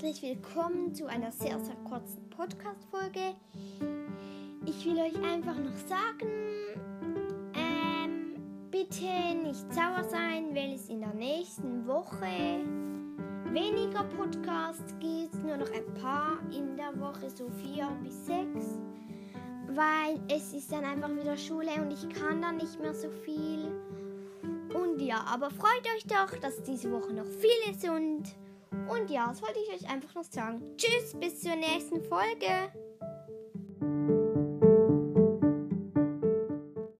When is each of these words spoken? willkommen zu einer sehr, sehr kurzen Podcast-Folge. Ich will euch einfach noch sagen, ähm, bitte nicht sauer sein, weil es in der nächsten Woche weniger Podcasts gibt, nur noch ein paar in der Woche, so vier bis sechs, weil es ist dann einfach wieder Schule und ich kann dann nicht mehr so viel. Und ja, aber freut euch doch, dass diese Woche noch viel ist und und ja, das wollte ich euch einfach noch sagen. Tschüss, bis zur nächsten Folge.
willkommen 0.00 0.94
zu 0.94 1.06
einer 1.06 1.32
sehr, 1.32 1.58
sehr 1.58 1.74
kurzen 1.88 2.30
Podcast-Folge. 2.30 3.34
Ich 4.64 4.86
will 4.86 4.96
euch 4.96 5.16
einfach 5.24 5.56
noch 5.58 5.76
sagen, 5.88 6.28
ähm, 7.52 8.34
bitte 8.70 9.34
nicht 9.42 9.72
sauer 9.74 10.04
sein, 10.08 10.54
weil 10.54 10.74
es 10.74 10.88
in 10.88 11.00
der 11.00 11.12
nächsten 11.14 11.84
Woche 11.88 12.60
weniger 13.52 14.04
Podcasts 14.16 14.94
gibt, 15.00 15.34
nur 15.42 15.56
noch 15.56 15.70
ein 15.72 15.92
paar 16.00 16.38
in 16.52 16.76
der 16.76 16.98
Woche, 17.00 17.28
so 17.28 17.48
vier 17.48 17.88
bis 18.04 18.24
sechs, 18.24 18.78
weil 19.66 20.20
es 20.28 20.52
ist 20.52 20.70
dann 20.70 20.84
einfach 20.84 21.10
wieder 21.10 21.36
Schule 21.36 21.72
und 21.82 21.90
ich 21.90 22.08
kann 22.10 22.40
dann 22.40 22.58
nicht 22.58 22.78
mehr 22.80 22.94
so 22.94 23.10
viel. 23.10 23.72
Und 24.72 25.00
ja, 25.00 25.24
aber 25.28 25.50
freut 25.50 25.84
euch 25.96 26.04
doch, 26.06 26.38
dass 26.38 26.62
diese 26.62 26.92
Woche 26.92 27.12
noch 27.12 27.26
viel 27.26 27.72
ist 27.72 27.82
und 27.88 28.22
und 28.88 29.10
ja, 29.10 29.28
das 29.28 29.42
wollte 29.42 29.58
ich 29.60 29.72
euch 29.72 29.90
einfach 29.90 30.14
noch 30.14 30.24
sagen. 30.24 30.62
Tschüss, 30.76 31.14
bis 31.18 31.40
zur 31.40 31.56
nächsten 31.56 32.02
Folge. 32.02 32.72